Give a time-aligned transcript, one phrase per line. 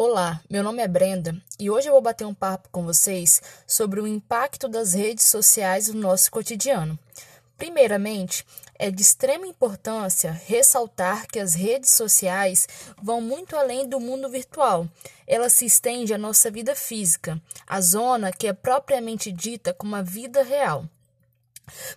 [0.00, 4.00] Olá, meu nome é Brenda e hoje eu vou bater um papo com vocês sobre
[4.00, 6.96] o impacto das redes sociais no nosso cotidiano.
[7.56, 8.46] Primeiramente,
[8.78, 12.68] é de extrema importância ressaltar que as redes sociais
[13.02, 14.86] vão muito além do mundo virtual.
[15.26, 20.02] Elas se estendem à nossa vida física, a zona que é propriamente dita como a
[20.02, 20.88] vida real.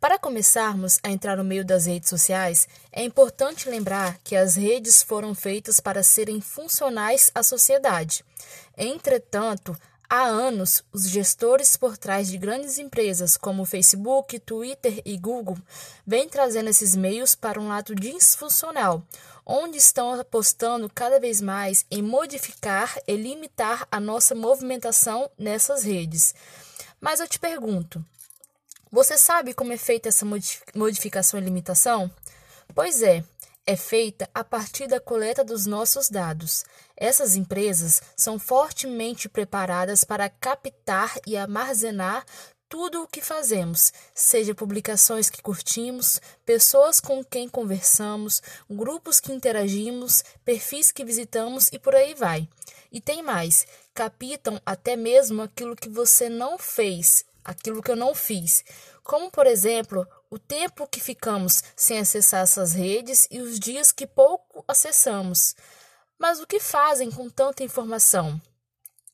[0.00, 5.02] Para começarmos a entrar no meio das redes sociais, é importante lembrar que as redes
[5.02, 8.24] foram feitas para serem funcionais à sociedade.
[8.76, 9.76] Entretanto,
[10.08, 15.58] há anos, os gestores por trás de grandes empresas como Facebook, Twitter e Google
[16.06, 19.02] vêm trazendo esses meios para um lado disfuncional,
[19.44, 26.34] onde estão apostando cada vez mais em modificar e limitar a nossa movimentação nessas redes.
[27.00, 28.04] Mas eu te pergunto,
[28.96, 30.24] você sabe como é feita essa
[30.74, 32.10] modificação e limitação?
[32.74, 33.22] Pois é,
[33.66, 36.64] é feita a partir da coleta dos nossos dados.
[36.96, 42.24] Essas empresas são fortemente preparadas para captar e armazenar
[42.70, 50.24] tudo o que fazemos, seja publicações que curtimos, pessoas com quem conversamos, grupos que interagimos,
[50.42, 52.48] perfis que visitamos e por aí vai.
[52.90, 58.14] E tem mais, captam até mesmo aquilo que você não fez aquilo que eu não
[58.14, 58.64] fiz,
[59.02, 64.06] como por exemplo, o tempo que ficamos sem acessar essas redes e os dias que
[64.06, 65.54] pouco acessamos.
[66.18, 68.40] Mas o que fazem com tanta informação?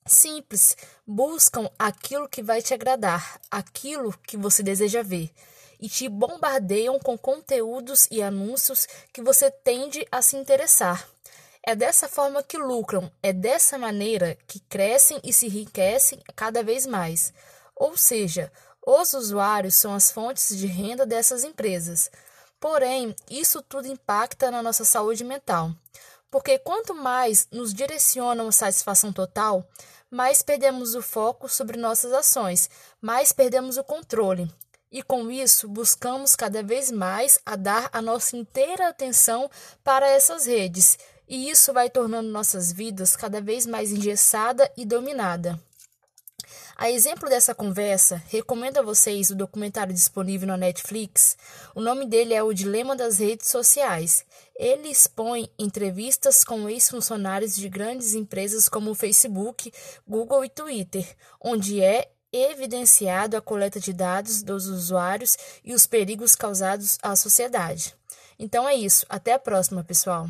[0.06, 5.30] Simples, buscam aquilo que vai te agradar, aquilo que você deseja ver,
[5.78, 11.06] e te bombardeiam com conteúdos e anúncios que você tende a se interessar.
[11.64, 16.86] É dessa forma que lucram, é dessa maneira que crescem e se enriquecem cada vez
[16.86, 17.32] mais.
[17.82, 18.52] Ou seja,
[18.86, 22.08] os usuários são as fontes de renda dessas empresas.
[22.60, 25.74] Porém, isso tudo impacta na nossa saúde mental,
[26.30, 29.68] porque quanto mais nos direcionam a satisfação total,
[30.08, 34.48] mais perdemos o foco sobre nossas ações, mais perdemos o controle.
[34.88, 39.50] E com isso, buscamos cada vez mais a dar a nossa inteira atenção
[39.82, 45.58] para essas redes, e isso vai tornando nossas vidas cada vez mais engessada e dominada.
[46.82, 51.36] A exemplo dessa conversa, recomendo a vocês o documentário disponível na Netflix.
[51.76, 54.24] O nome dele é O Dilema das Redes Sociais.
[54.56, 59.72] Ele expõe entrevistas com ex-funcionários de grandes empresas como Facebook,
[60.08, 61.06] Google e Twitter,
[61.40, 67.94] onde é evidenciado a coleta de dados dos usuários e os perigos causados à sociedade.
[68.36, 69.06] Então é isso.
[69.08, 70.28] Até a próxima, pessoal.